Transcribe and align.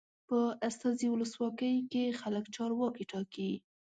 په 0.27 0.39
استازي 0.69 1.07
ولسواکۍ 1.09 1.75
کې 1.91 2.17
خلک 2.19 2.45
چارواکي 2.55 3.03
ټاکي. 3.11 3.51